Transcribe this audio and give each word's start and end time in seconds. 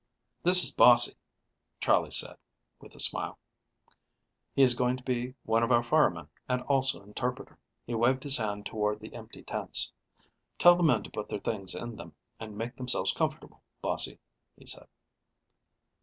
"This 0.41 0.63
is 0.63 0.73
Bossie," 0.73 1.13
Charley 1.79 2.09
said, 2.09 2.35
with 2.79 2.95
a 2.95 2.99
smile. 2.99 3.37
"He 4.55 4.63
is 4.63 4.73
going 4.73 4.97
to 4.97 5.03
be 5.03 5.35
one 5.43 5.61
of 5.61 5.71
our 5.71 5.83
firemen 5.83 6.27
and 6.49 6.63
also 6.63 7.03
interpreter." 7.03 7.55
He 7.85 7.93
waved 7.93 8.23
his 8.23 8.37
hand 8.37 8.65
toward 8.65 8.99
the 8.99 9.13
empty 9.13 9.43
tents. 9.43 9.91
"Tell 10.57 10.75
the 10.75 10.81
men 10.81 11.03
to 11.03 11.11
put 11.11 11.29
their 11.29 11.37
things 11.39 11.75
in 11.75 11.97
them 11.97 12.15
and 12.39 12.57
make 12.57 12.75
themselves 12.77 13.11
comfortable, 13.13 13.61
Bossie," 13.83 14.17
he 14.57 14.65
said. 14.65 14.87